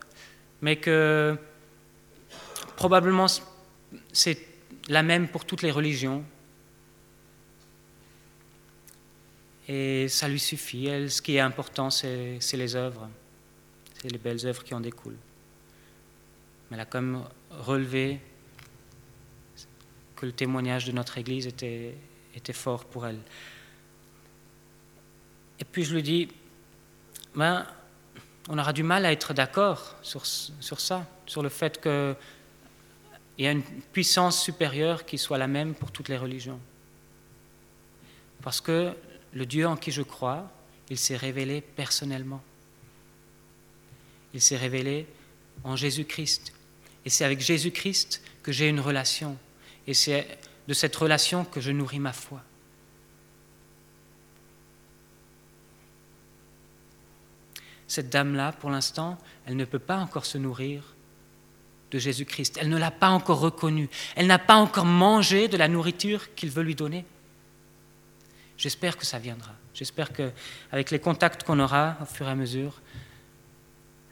[0.61, 1.37] mais que
[2.75, 3.27] probablement
[4.11, 4.37] c'est
[4.89, 6.23] la même pour toutes les religions.
[9.67, 10.87] Et ça lui suffit.
[10.87, 13.09] Elle, ce qui est important, c'est les œuvres.
[14.01, 15.17] C'est les belles œuvres qui en découlent.
[16.69, 18.19] Mais elle a quand même relevé
[20.15, 21.95] que le témoignage de notre Église était,
[22.51, 23.19] fort pour elle.
[25.59, 26.27] Et puis je lui dis,
[27.35, 27.65] ben,
[28.49, 32.15] on aura du mal à être d'accord sur ça, sur le fait que
[33.37, 36.59] et à une puissance supérieure qui soit la même pour toutes les religions.
[38.41, 38.93] Parce que
[39.33, 40.51] le Dieu en qui je crois,
[40.89, 42.41] il s'est révélé personnellement.
[44.33, 45.07] Il s'est révélé
[45.63, 46.53] en Jésus-Christ.
[47.05, 49.37] Et c'est avec Jésus-Christ que j'ai une relation.
[49.87, 52.41] Et c'est de cette relation que je nourris ma foi.
[57.87, 60.92] Cette dame-là, pour l'instant, elle ne peut pas encore se nourrir
[61.93, 62.57] de Jésus-Christ.
[62.59, 63.87] Elle ne l'a pas encore reconnu.
[64.15, 67.05] Elle n'a pas encore mangé de la nourriture qu'il veut lui donner.
[68.57, 69.51] J'espère que ça viendra.
[69.73, 72.81] J'espère qu'avec les contacts qu'on aura au fur et à mesure,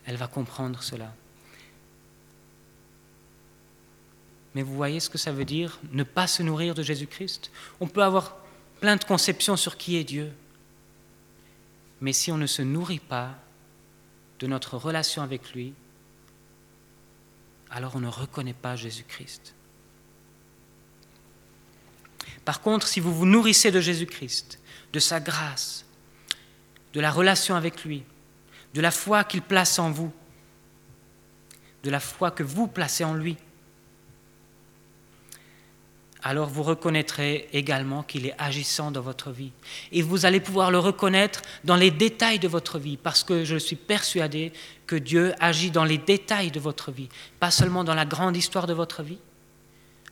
[0.06, 1.14] elle va comprendre cela.
[4.54, 7.52] Mais vous voyez ce que ça veut dire, ne pas se nourrir de Jésus-Christ?
[7.80, 8.38] On peut avoir
[8.80, 10.32] plein de conceptions sur qui est Dieu.
[12.00, 13.36] Mais si on ne se nourrit pas
[14.40, 15.74] de notre relation avec lui,
[17.72, 19.56] alors on ne reconnaît pas Jésus-Christ.
[22.44, 24.60] Par contre, si vous vous nourrissez de Jésus-Christ,
[24.94, 25.86] de sa grâce,
[26.94, 28.04] de la relation avec lui,
[28.74, 30.12] de la foi qu'il place en vous,
[31.84, 33.38] de la foi que vous placez en lui,
[36.24, 39.52] alors vous reconnaîtrez également qu'il est agissant dans votre vie.
[39.92, 43.58] Et vous allez pouvoir le reconnaître dans les détails de votre vie, parce que je
[43.58, 44.54] suis persuadé
[44.86, 48.68] que Dieu agit dans les détails de votre vie, pas seulement dans la grande histoire
[48.68, 49.18] de votre vie.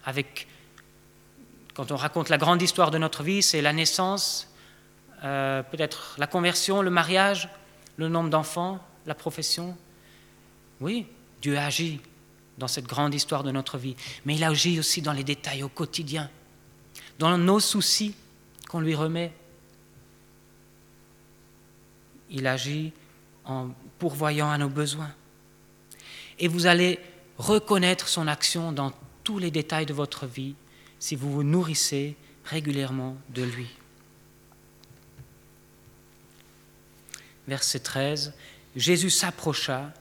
[0.04, 0.48] Avec,
[1.76, 4.52] quand on raconte la grande histoire de notre vie, c'est la naissance,
[5.24, 7.50] euh, peut-être la conversion, le mariage,
[7.98, 9.78] le nombre d'enfants, la profession.
[10.82, 11.06] Oui,
[11.42, 12.00] Dieu agit
[12.60, 13.96] dans cette grande histoire de notre vie,
[14.26, 16.30] mais il agit aussi dans les détails au quotidien,
[17.18, 18.14] dans nos soucis
[18.68, 19.32] qu'on lui remet.
[22.30, 22.94] Il agit
[23.46, 25.12] en pourvoyant à nos besoins.
[26.38, 27.00] Et vous allez
[27.38, 28.94] reconnaître son action dans
[29.24, 30.56] tous les détails de votre vie
[31.00, 33.68] si vous vous nourrissez régulièrement de lui.
[37.48, 38.34] Verset 13,
[38.76, 39.92] Jésus s'approcha,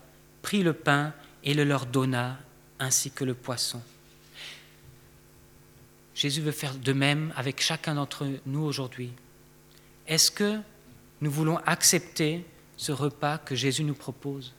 [0.42, 2.38] prit le pain et le leur donna
[2.79, 3.81] ainsi que le poisson.
[6.14, 9.12] Jésus veut faire de même avec chacun d'entre nous aujourd'hui.
[10.09, 10.59] Est-ce que
[11.21, 12.45] nous voulons accepter
[12.77, 14.53] ce repas que Jésus nous propose?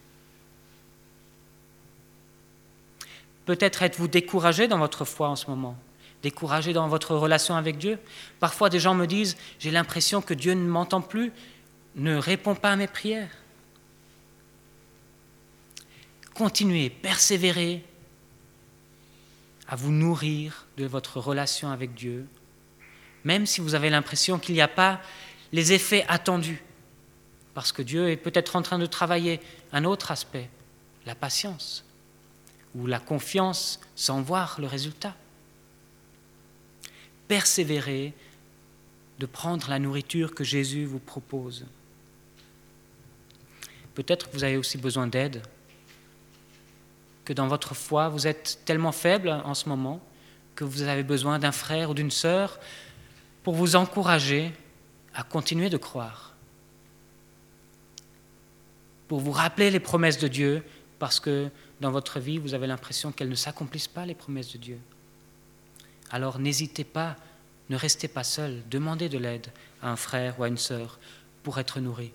[3.45, 5.75] Peut-être êtes-vous découragé dans votre foi en ce moment,
[6.21, 7.99] découragé dans votre relation avec Dieu.
[8.39, 11.31] Parfois des gens me disent, j'ai l'impression que Dieu ne m'entend plus,
[11.95, 13.35] ne répond pas à mes prières.
[16.35, 17.83] Continuez, persévérez
[19.69, 22.27] à vous nourrir de votre relation avec Dieu,
[23.23, 24.99] même si vous avez l'impression qu'il n'y a pas
[25.51, 26.61] les effets attendus,
[27.53, 29.39] parce que Dieu est peut-être en train de travailler
[29.71, 30.49] un autre aspect,
[31.05, 31.85] la patience,
[32.73, 35.15] ou la confiance sans voir le résultat.
[37.27, 38.13] Persévérez
[39.19, 41.65] de prendre la nourriture que Jésus vous propose.
[43.93, 45.43] Peut-être que vous avez aussi besoin d'aide
[47.29, 50.01] que dans votre foi, vous êtes tellement faible en ce moment
[50.55, 52.59] que vous avez besoin d'un frère ou d'une sœur
[53.43, 54.51] pour vous encourager
[55.13, 56.33] à continuer de croire,
[59.07, 60.63] pour vous rappeler les promesses de Dieu,
[60.97, 64.57] parce que dans votre vie, vous avez l'impression qu'elles ne s'accomplissent pas, les promesses de
[64.57, 64.79] Dieu.
[66.09, 67.15] Alors n'hésitez pas,
[67.69, 69.51] ne restez pas seul, demandez de l'aide
[69.83, 70.97] à un frère ou à une sœur
[71.43, 72.11] pour être nourri.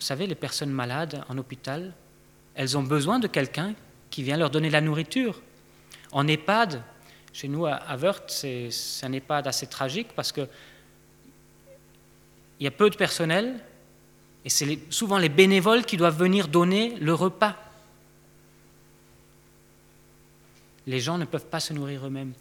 [0.00, 1.94] Vous savez, les personnes malades en hôpital,
[2.56, 3.76] elles ont besoin de quelqu'un
[4.10, 5.40] qui vient leur donner la nourriture.
[6.12, 6.82] En EHPAD,
[7.32, 8.70] chez nous à Wörth, c'est
[9.02, 10.48] un EHPAD assez tragique parce que
[12.60, 13.60] il y a peu de personnel
[14.44, 17.56] et c'est souvent les bénévoles qui doivent venir donner le repas.
[20.86, 22.32] Les gens ne peuvent pas se nourrir eux-mêmes.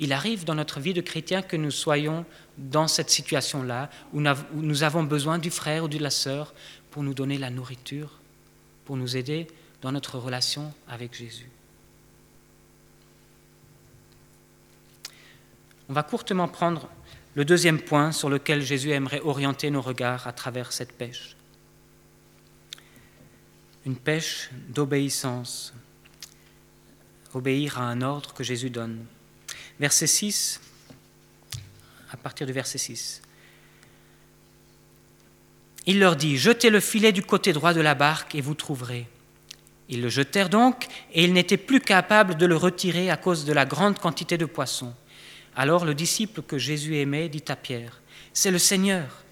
[0.00, 2.24] Il arrive dans notre vie de chrétien que nous soyons
[2.58, 4.20] dans cette situation-là, où
[4.54, 6.52] nous avons besoin du frère ou de la sœur
[6.90, 8.18] pour nous donner la nourriture,
[8.84, 9.46] pour nous aider
[9.84, 11.50] dans notre relation avec Jésus.
[15.90, 16.88] On va courtement prendre
[17.34, 21.36] le deuxième point sur lequel Jésus aimerait orienter nos regards à travers cette pêche.
[23.84, 25.74] Une pêche d'obéissance,
[27.34, 29.04] obéir à un ordre que Jésus donne.
[29.78, 30.62] Verset 6,
[32.10, 33.20] à partir du verset 6.
[35.84, 39.06] Il leur dit, jetez le filet du côté droit de la barque et vous trouverez.
[39.88, 43.52] Ils le jetèrent donc, et ils n'étaient plus capables de le retirer à cause de
[43.52, 44.94] la grande quantité de poissons.
[45.56, 48.00] Alors le disciple que Jésus aimait dit à Pierre,
[48.32, 49.24] C'est le Seigneur.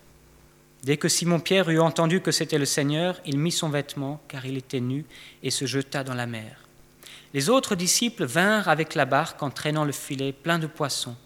[0.85, 4.57] Dès que Simon-Pierre eut entendu que c'était le Seigneur, il mit son vêtement, car il
[4.57, 5.05] était nu,
[5.43, 6.59] et se jeta dans la mer.
[7.35, 11.17] Les autres disciples vinrent avec la barque en traînant le filet plein de poissons,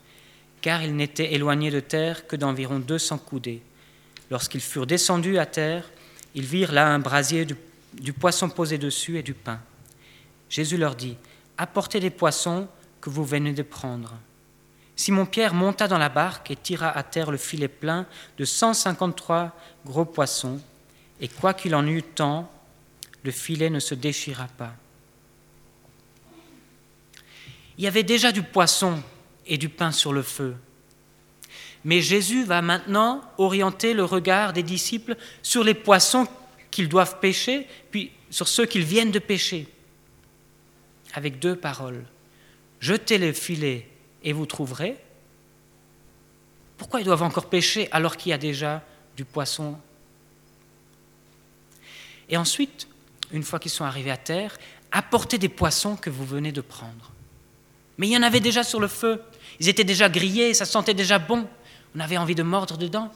[0.61, 3.63] car ils n'étaient éloignés de terre que d'environ deux cents coudées.
[4.31, 5.91] Lorsqu'ils furent descendus à terre,
[6.35, 7.47] ils virent là un brasier
[8.01, 9.61] du, poisson posé dessus et du pain.
[10.49, 11.17] Jésus leur dit,
[11.59, 12.69] Apportez des poissons
[13.01, 14.15] que vous venez de prendre.
[14.95, 18.07] Simon-Pierre monta dans la barque et tira à terre le filet plein
[18.39, 19.55] de 153
[19.85, 20.61] gros poissons,
[21.21, 22.51] et quoi qu'il en eût tant,
[23.23, 24.75] le filet ne se déchira pas.
[27.79, 29.03] Il y avait déjà du poisson
[29.47, 30.57] et du pain sur le feu.
[31.85, 36.27] Mais Jésus va maintenant orienter le regard des disciples sur les poissons
[36.77, 39.67] qu'ils doivent pêcher, puis sur ceux qu'ils viennent de pêcher,
[41.15, 42.05] avec deux paroles.
[42.81, 43.89] Jetez le filet
[44.23, 44.99] et vous trouverez.
[46.77, 48.85] Pourquoi ils doivent encore pêcher alors qu'il y a déjà
[49.17, 49.79] du poisson?
[52.29, 52.89] Et ensuite,
[53.33, 54.59] une fois qu'ils sont arrivés à terre,
[54.93, 57.11] apportez des poissons que vous venez de prendre.
[57.97, 59.23] Mais il y en avait déjà sur le feu.
[59.61, 61.49] Ils étaient déjà grillés, ça sentait déjà bon.
[61.95, 63.11] On avait envie de mordre dedans.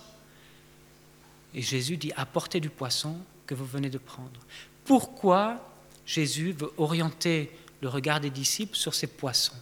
[1.55, 3.19] Et Jésus dit, apportez du poisson
[3.51, 4.41] que vous venez de prendre.
[4.85, 5.59] Pourquoi
[6.07, 9.57] Jésus veut orienter le regard des disciples sur ces poissons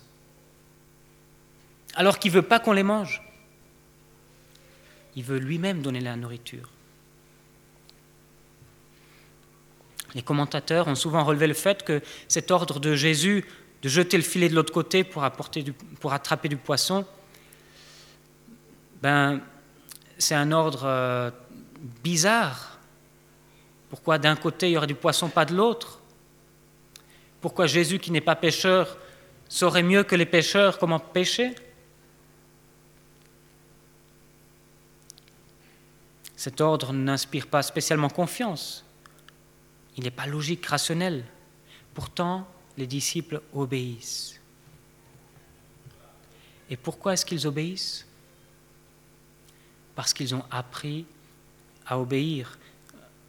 [1.94, 3.22] Alors qu'il ne veut pas qu'on les mange?
[5.16, 6.68] Il veut lui-même donner la nourriture.
[10.14, 13.46] Les commentateurs ont souvent relevé le fait que cet ordre de Jésus
[13.81, 17.07] de jeter le filet de l'autre côté pour, attraper du poisson,
[19.01, 19.40] ben,
[20.18, 21.31] c'est un ordre euh,
[22.05, 22.77] bizarre.
[23.90, 26.01] Pourquoi d'un côté il y aurait du poisson, pas de l'autre?
[27.40, 28.98] Pourquoi Jésus, qui n'est pas pêcheur,
[29.48, 31.55] saurait mieux que les pêcheurs comment pêcher
[36.37, 38.85] Cet ordre n'inspire pas spécialement confiance.
[39.96, 41.24] Il n'est pas logique, rationnel.
[41.94, 42.46] Pourtant,
[42.77, 44.40] les disciples obéissent.
[46.70, 48.07] Et pourquoi est-ce qu'ils obéissent?
[49.96, 51.07] Parce qu'ils ont appris
[51.87, 52.57] à obéir.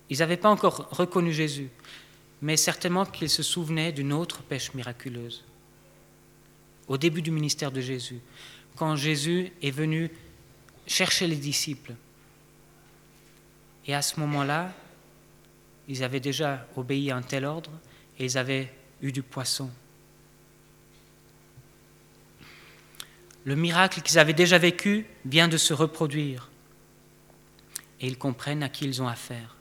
[0.10, 1.70] Ils n'avaient pas encore reconnu Jésus,
[2.42, 5.44] mais certainement qu'ils se souvenaient d'une autre pêche miraculeuse.
[6.88, 8.20] Au début du ministère de Jésus,
[8.76, 10.10] quand Jésus est venu
[10.90, 11.94] chercher les disciples.
[13.86, 14.74] Et à ce moment-là,
[15.88, 17.72] ils avaient déjà obéi à un tel ordre
[18.18, 19.70] et ils avaient eu du poisson.
[23.46, 26.50] Le miracle qu'ils avaient déjà vécu vient de se reproduire
[28.02, 29.56] et ils comprennent à qui ils ont affaire.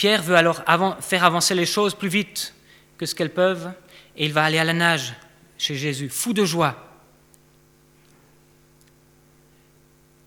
[0.00, 0.62] Pierre veut alors
[1.00, 2.54] faire avancer les choses plus vite
[2.96, 3.70] que ce qu'elles peuvent
[4.16, 5.12] et il va aller à la nage
[5.58, 6.74] chez Jésus, fou de joie.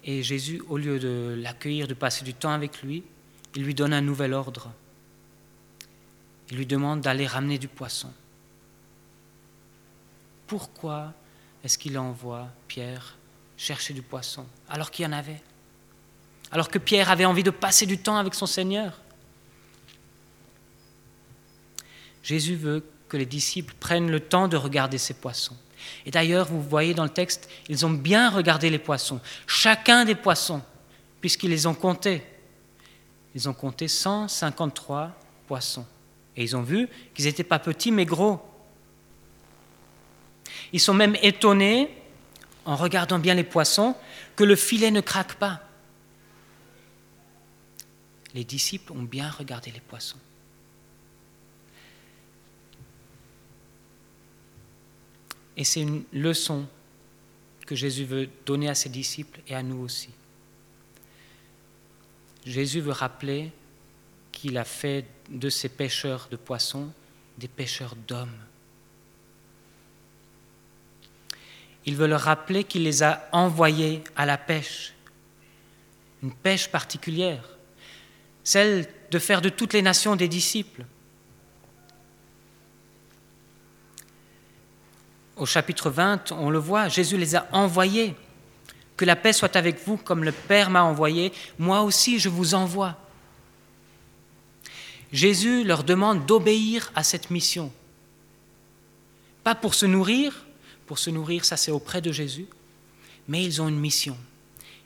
[0.03, 3.03] Et Jésus, au lieu de l'accueillir, de passer du temps avec lui,
[3.55, 4.71] il lui donne un nouvel ordre.
[6.51, 8.13] Il lui demande d'aller ramener du poisson.
[10.45, 11.13] Pourquoi
[11.63, 13.17] est-ce qu'il envoie Pierre
[13.57, 15.41] chercher du poisson alors qu'il y en avait?
[16.51, 18.99] Alors que Pierre avait envie de passer du temps avec son Seigneur?
[22.23, 25.55] Jésus veut que les disciples prennent le temps de regarder ces poissons.
[26.05, 30.15] Et d'ailleurs, vous voyez dans le texte, ils ont bien regardé les poissons, chacun des
[30.15, 30.62] poissons,
[31.21, 32.23] puisqu'ils les ont comptés.
[33.36, 35.12] Ils ont compté 153
[35.47, 35.86] poissons.
[36.36, 38.41] Et ils ont vu qu'ils n'étaient pas petits mais gros.
[40.71, 41.89] Ils sont même étonnés,
[42.65, 43.95] en regardant bien les poissons,
[44.36, 45.62] que le filet ne craque pas.
[48.33, 50.17] Les disciples ont bien regardé les poissons.
[55.58, 56.66] Et c'est une leçon
[57.66, 60.10] que Jésus veut donner à ses disciples et à nous aussi.
[62.46, 63.52] Jésus veut rappeler
[64.32, 66.92] qu'il a fait de ces pêcheurs de poissons
[67.38, 68.38] des pêcheurs d'hommes.
[71.86, 74.94] Il veut leur rappeler qu'il les a envoyés à la pêche,
[76.22, 77.58] une pêche particulière,
[78.44, 80.86] celle de faire de toutes les nations des disciples.
[85.44, 88.16] Au chapitre 20, on le voit, Jésus les a envoyés.
[88.96, 92.54] Que la paix soit avec vous comme le Père m'a envoyé, moi aussi je vous
[92.54, 92.98] envoie.
[95.12, 97.74] Jésus leur demande d'obéir à cette mission.
[99.44, 100.46] Pas pour se nourrir,
[100.88, 102.48] pour se nourrir, ça c'est auprès de Jésus,
[103.28, 104.16] mais ils ont une mission.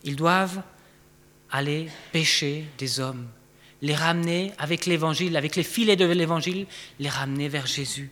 [0.04, 0.64] Ils doivent
[1.52, 3.28] aller pêcher des hommes,
[3.84, 6.66] les ramener avec l'évangile, avec les filets de l'évangile,
[6.98, 8.10] les ramener vers Jésus.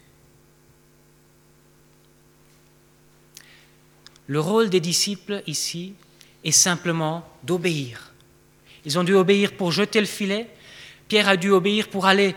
[4.28, 5.94] Le rôle des disciples ici
[6.44, 8.14] est simplement d'obéir.
[8.86, 10.50] Ils ont dû obéir pour jeter le filet,
[11.08, 12.36] Pierre a dû obéir pour aller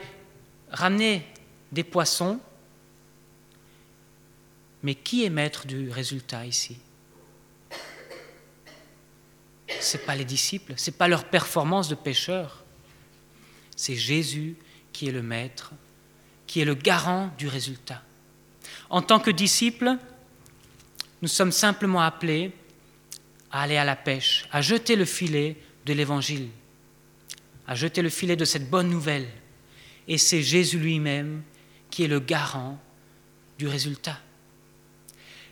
[0.71, 1.27] ramener
[1.73, 2.41] des poissons,
[4.83, 6.77] mais qui est maître du résultat ici?
[9.81, 12.65] Ce n'est pas les disciples, ce n'est pas leur performance de pêcheurs,
[13.77, 14.57] c'est Jésus
[14.93, 15.73] qui est le maître,
[16.47, 18.03] qui est le garant du résultat.
[18.91, 19.97] En tant que disciples,
[21.23, 22.53] nous sommes simplement appelés
[23.51, 25.57] à aller à la pêche, à jeter le filet
[25.87, 26.49] de l'Évangile,
[27.67, 29.29] à jeter le filet de cette bonne nouvelle.
[30.07, 31.43] Et c'est Jésus lui-même
[31.91, 32.79] qui est le garant
[33.59, 34.19] du résultat.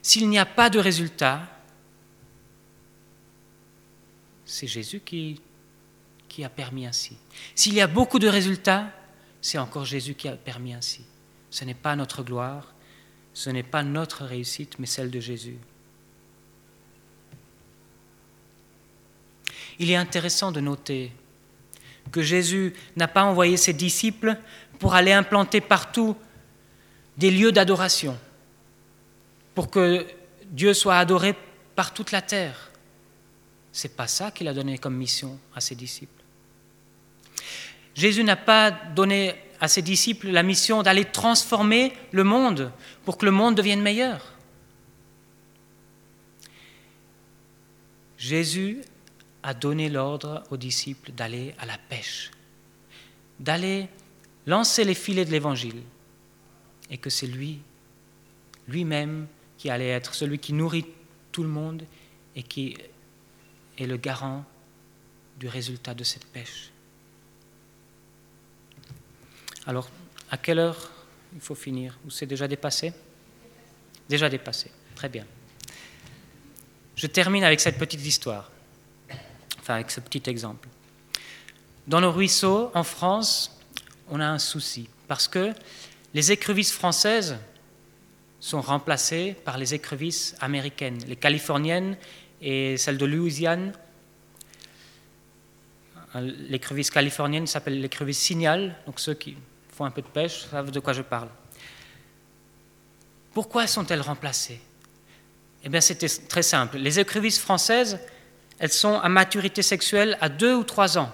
[0.03, 1.49] S'il n'y a pas de résultat,
[4.45, 5.41] c'est Jésus qui,
[6.45, 7.17] a permis ainsi.
[7.55, 8.93] S'il y a beaucoup de résultats,
[9.41, 11.05] c'est encore Jésus qui a permis ainsi.
[11.51, 12.75] Ce n'est pas notre gloire,
[13.37, 15.59] ce n'est pas notre réussite, mais celle de Jésus.
[19.79, 21.13] Il est intéressant de noter
[22.11, 24.39] que Jésus n'a pas envoyé ses disciples
[24.79, 26.17] pour aller implanter partout
[27.19, 28.19] des lieux d'adoration,
[29.55, 30.07] pour que
[30.47, 31.35] Dieu soit adoré
[31.75, 32.71] par toute la terre.
[33.71, 36.23] Ce n'est pas ça qu'il a donné comme mission à ses disciples.
[37.95, 42.73] Jésus n'a pas donné à ses disciples la mission d'aller transformer le monde
[43.05, 44.33] pour que le monde devienne meilleur.
[48.19, 48.83] Jésus
[49.43, 52.31] a donné l'ordre aux disciples d'aller à la pêche,
[53.39, 53.89] d'aller
[54.47, 55.83] lancer les filets de l'Évangile,
[56.91, 57.61] et que c'est lui,
[58.69, 59.27] lui-même,
[59.59, 60.87] qui allait être celui qui nourrit
[61.33, 61.85] tout le monde
[62.35, 62.77] et qui
[63.79, 64.45] est le garant
[65.39, 66.71] du résultat de cette pêche.
[69.67, 69.89] Alors,
[70.31, 70.91] à quelle heure
[71.35, 72.93] il faut finir Ou c'est déjà dépassé
[74.09, 74.71] Déjà dépassé.
[74.95, 75.25] Très bien.
[76.95, 78.51] Je termine avec cette petite histoire,
[79.59, 80.69] enfin avec ce petit exemple.
[81.87, 83.61] Dans le ruisseau, en France,
[84.09, 85.53] on a un souci, parce que
[86.15, 87.37] les écrevisses françaises
[88.41, 91.97] sont remplacées par les écrevisses américaines, les californiennes
[92.41, 93.73] et celles de Louisiane.
[96.15, 99.37] L'écrevisse californienne s'appelle l'écrevisse signal, donc ceux qui
[99.77, 101.29] font un peu de pêche savent de quoi je parle.
[103.35, 104.59] Pourquoi sont-elles remplacées?
[105.63, 106.79] Eh bien, c'était très simple.
[106.79, 107.99] Les écrevisses françaises,
[108.59, 111.13] elles sont à maturité sexuelle à deux ou trois ans.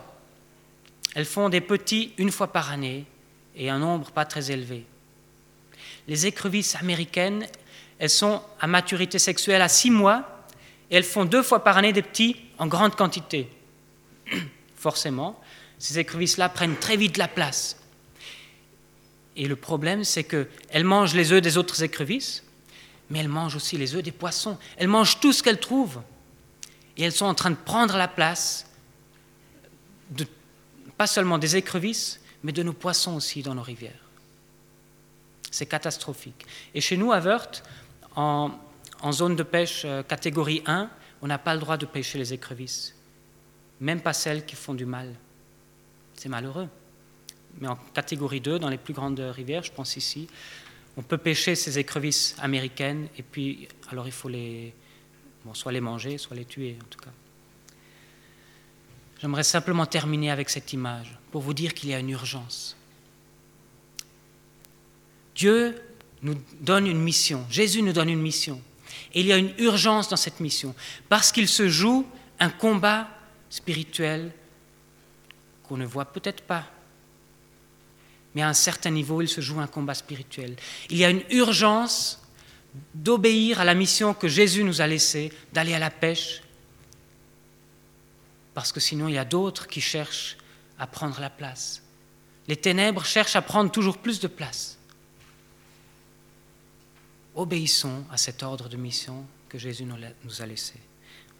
[1.16, 3.04] Elles font des petits une fois par année
[3.56, 4.86] et un nombre pas très élevé.
[6.06, 7.46] Les écrevisses américaines,
[7.98, 10.44] elles sont à maturité sexuelle à six mois
[10.88, 13.48] et elles font deux fois par année des petits en grande quantité.
[14.76, 15.40] Forcément,
[15.80, 17.81] ces écrevisses-là prennent très vite la place.
[19.36, 22.44] Et le problème, c'est qu'elles mangent les œufs des autres écrevisses,
[23.10, 24.58] mais elles mangent aussi les œufs des poissons.
[24.76, 26.02] Elles mangent tout ce qu'elles trouvent.
[26.96, 28.66] Et elles sont en train de prendre la place,
[30.10, 30.26] de,
[30.98, 33.92] pas seulement des écrevisses, mais de nos poissons aussi dans nos rivières.
[35.50, 36.46] C'est catastrophique.
[36.74, 37.62] Et chez nous, à Wörth,
[38.16, 38.50] en,
[39.00, 40.90] en zone de pêche euh, catégorie 1,
[41.22, 42.94] on n'a pas le droit de pêcher les écrevisses,
[43.80, 45.14] même pas celles qui font du mal.
[46.14, 46.68] C'est malheureux
[47.60, 50.28] mais en catégorie 2, dans les plus grandes rivières, je pense ici,
[50.96, 54.74] on peut pêcher ces écrevisses américaines, et puis, alors il faut les,
[55.44, 57.10] bon, soit les manger, soit les tuer, en tout cas.
[59.20, 62.76] J'aimerais simplement terminer avec cette image pour vous dire qu'il y a une urgence.
[65.34, 65.80] Dieu
[66.22, 68.60] nous donne une mission, Jésus nous donne une mission,
[69.14, 70.74] et il y a une urgence dans cette mission,
[71.08, 72.06] parce qu'il se joue
[72.38, 73.08] un combat
[73.48, 74.32] spirituel
[75.62, 76.66] qu'on ne voit peut-être pas,
[78.34, 80.56] mais à un certain niveau, il se joue un combat spirituel.
[80.90, 82.20] Il y a une urgence
[82.94, 86.42] d'obéir à la mission que Jésus nous a laissée, d'aller à la pêche,
[88.54, 90.36] parce que sinon il y a d'autres qui cherchent
[90.78, 91.82] à prendre la place.
[92.48, 94.78] Les ténèbres cherchent à prendre toujours plus de place.
[97.34, 100.74] Obéissons à cet ordre de mission que Jésus nous a laissé.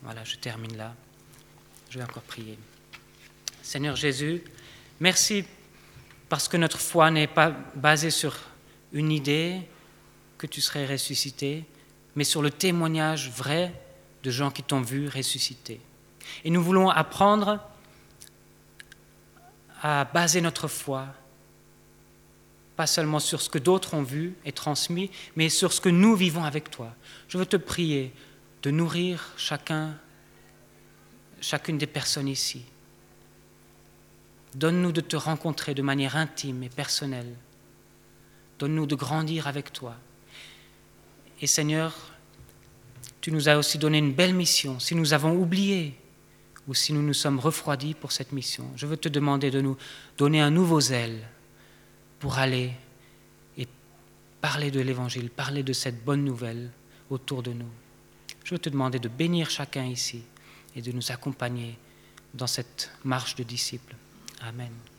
[0.03, 0.95] Voilà, je termine là.
[1.90, 2.59] Je vais encore prier.
[3.62, 4.43] Seigneur Jésus,
[5.01, 5.45] merci
[6.33, 8.35] parce que notre foi n'est pas basée sur
[8.95, 9.61] une idée
[10.39, 11.66] que tu serais ressuscité,
[12.16, 13.74] mais sur le témoignage vrai
[14.22, 15.78] de gens qui t'ont vu ressuscité.
[16.43, 17.61] Et nous voulons apprendre
[19.83, 21.05] à baser notre foi,
[22.76, 26.16] pas seulement sur ce que d'autres ont vu et transmis, mais sur ce que nous
[26.16, 26.95] vivons avec toi.
[27.28, 28.11] Je veux te prier
[28.62, 29.99] de nourrir chacun,
[31.43, 32.64] chacune des personnes ici,
[34.55, 37.35] Donne-nous de te rencontrer de manière intime et personnelle.
[38.59, 39.97] Donne-nous de grandir avec toi.
[41.41, 41.95] Et Seigneur,
[43.21, 44.79] tu nous as aussi donné une belle mission.
[44.79, 45.95] Si nous avons oublié
[46.69, 49.77] ou si nous nous sommes refroidis pour cette mission, je veux te demander de nous
[50.19, 51.19] donner un nouveau zèle
[52.19, 52.73] pour aller
[53.57, 53.67] et
[54.41, 56.71] parler de l'Évangile, parler de cette bonne nouvelle
[57.11, 57.71] autour de nous.
[58.45, 60.23] Je veux te demander de bénir chacun ici
[60.77, 61.79] et de nous accompagner
[62.35, 63.97] dans cette marche de disciples.
[64.43, 64.91] Amen.